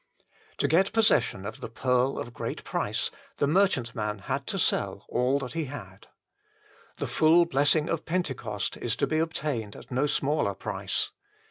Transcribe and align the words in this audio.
To 0.57 0.67
get 0.67 0.93
possession 0.93 1.45
of 1.45 1.61
the 1.61 1.69
pearl 1.69 2.17
of 2.17 2.33
great 2.33 2.63
price, 2.63 3.11
the 3.37 3.45
merchant 3.45 3.93
man 3.93 4.17
had 4.17 4.47
to 4.47 4.57
sell 4.57 5.05
all 5.09 5.37
that 5.37 5.53
he 5.53 5.65
had. 5.65 6.07
The 6.97 7.05
full 7.05 7.45
blessing 7.45 7.87
of 7.87 8.05
Pentecost 8.07 8.77
is 8.77 8.95
to 8.95 9.05
be 9.05 9.19
obtained 9.19 9.75
at 9.75 9.91
no 9.91 10.07
smaller 10.07 10.55
price. 10.55 11.11